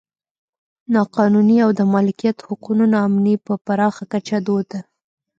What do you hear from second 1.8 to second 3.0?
مالکیت حقونو نا